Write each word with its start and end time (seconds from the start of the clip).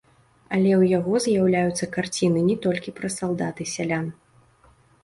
Але 0.55 0.71
ў 0.81 0.87
яго 0.97 1.13
з'яўляюцца 1.25 1.91
карціны 1.99 2.39
не 2.49 2.57
толькі 2.65 2.95
пра 2.97 3.15
салдат 3.21 3.65
і 3.69 3.73
сялян. 3.75 4.05